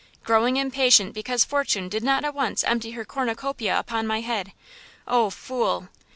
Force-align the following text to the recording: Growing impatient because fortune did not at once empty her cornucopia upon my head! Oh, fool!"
Growing 0.23 0.57
impatient 0.57 1.13
because 1.13 1.45
fortune 1.45 1.87
did 1.87 2.03
not 2.03 2.25
at 2.25 2.33
once 2.33 2.63
empty 2.63 2.89
her 2.93 3.05
cornucopia 3.05 3.77
upon 3.77 4.07
my 4.07 4.21
head! 4.21 4.51
Oh, 5.07 5.29
fool!" 5.29 5.89